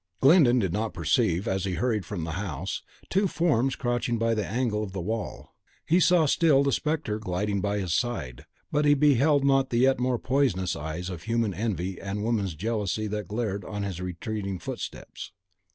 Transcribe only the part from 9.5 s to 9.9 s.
the